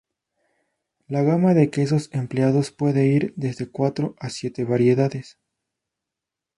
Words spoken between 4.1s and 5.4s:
a siete variedades.